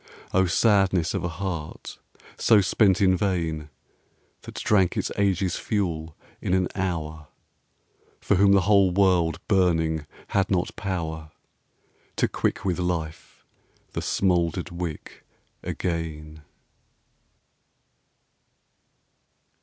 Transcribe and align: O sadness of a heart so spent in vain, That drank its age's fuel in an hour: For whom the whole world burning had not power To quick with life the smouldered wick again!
O 0.33 0.47
sadness 0.47 1.13
of 1.13 1.23
a 1.23 1.27
heart 1.29 1.99
so 2.35 2.59
spent 2.59 3.01
in 3.01 3.15
vain, 3.15 3.69
That 4.41 4.55
drank 4.55 4.97
its 4.97 5.11
age's 5.15 5.57
fuel 5.57 6.17
in 6.41 6.55
an 6.55 6.69
hour: 6.73 7.27
For 8.19 8.33
whom 8.37 8.53
the 8.53 8.61
whole 8.61 8.89
world 8.89 9.39
burning 9.47 10.07
had 10.29 10.49
not 10.49 10.75
power 10.75 11.29
To 12.15 12.27
quick 12.27 12.65
with 12.65 12.79
life 12.79 13.45
the 13.91 14.01
smouldered 14.01 14.71
wick 14.71 15.23
again! 15.61 16.41